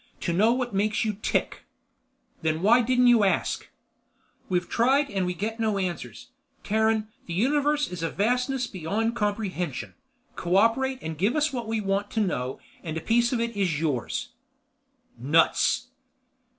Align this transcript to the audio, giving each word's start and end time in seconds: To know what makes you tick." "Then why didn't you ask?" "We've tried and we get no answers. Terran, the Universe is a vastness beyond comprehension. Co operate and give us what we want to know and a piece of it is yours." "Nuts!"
To 0.21 0.33
know 0.33 0.51
what 0.51 0.73
makes 0.73 1.05
you 1.05 1.13
tick." 1.21 1.65
"Then 2.41 2.63
why 2.63 2.81
didn't 2.81 3.05
you 3.05 3.23
ask?" 3.23 3.69
"We've 4.49 4.67
tried 4.67 5.11
and 5.11 5.27
we 5.27 5.35
get 5.35 5.59
no 5.59 5.77
answers. 5.77 6.29
Terran, 6.63 7.09
the 7.27 7.35
Universe 7.35 7.87
is 7.87 8.01
a 8.01 8.09
vastness 8.09 8.65
beyond 8.65 9.15
comprehension. 9.15 9.93
Co 10.35 10.55
operate 10.55 10.97
and 11.03 11.19
give 11.19 11.35
us 11.35 11.53
what 11.53 11.67
we 11.67 11.81
want 11.81 12.09
to 12.13 12.19
know 12.19 12.59
and 12.81 12.97
a 12.97 12.99
piece 12.99 13.31
of 13.31 13.39
it 13.39 13.55
is 13.55 13.79
yours." 13.79 14.29
"Nuts!" 15.19 15.89